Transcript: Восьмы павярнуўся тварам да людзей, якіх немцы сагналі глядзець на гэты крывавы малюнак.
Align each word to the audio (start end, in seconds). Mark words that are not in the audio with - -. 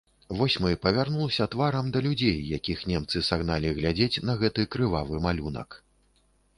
Восьмы 0.37 0.69
павярнуўся 0.85 1.47
тварам 1.57 1.91
да 1.99 2.01
людзей, 2.07 2.39
якіх 2.57 2.79
немцы 2.95 3.23
сагналі 3.31 3.77
глядзець 3.79 4.21
на 4.27 4.33
гэты 4.45 4.61
крывавы 4.77 5.25
малюнак. 5.31 5.83